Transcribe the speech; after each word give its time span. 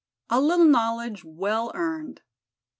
A 0.31 0.41
LITTLE 0.41 0.65
KNOWLEDGE, 0.65 1.23
WELL 1.23 1.71
EARNED. 1.75 2.21